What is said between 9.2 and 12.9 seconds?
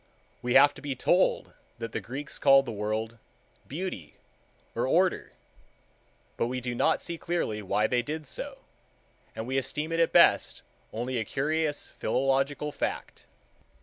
and we esteem it at best only a curious philological